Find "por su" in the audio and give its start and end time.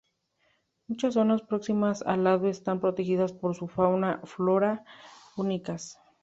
3.33-3.67